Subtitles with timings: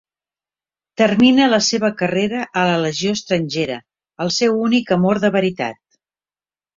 [0.99, 3.75] Termina la seva carrera a la legió estrangera,
[4.25, 5.79] el seu únic amor de veritat.